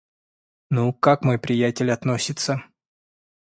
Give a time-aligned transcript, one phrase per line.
[0.71, 2.63] Ну, как мой приятель относится?